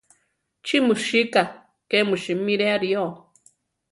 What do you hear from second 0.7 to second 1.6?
mu sika